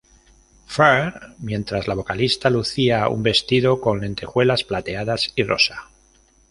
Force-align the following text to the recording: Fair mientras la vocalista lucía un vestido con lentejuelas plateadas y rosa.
Fair 0.65 1.13
mientras 1.37 1.87
la 1.87 1.93
vocalista 1.93 2.49
lucía 2.49 3.07
un 3.07 3.21
vestido 3.21 3.79
con 3.79 4.01
lentejuelas 4.01 4.63
plateadas 4.63 5.31
y 5.35 5.43
rosa. 5.43 5.91